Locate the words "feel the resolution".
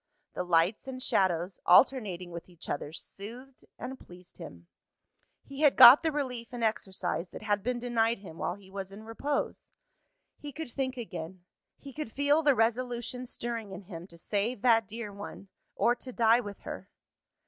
12.11-13.27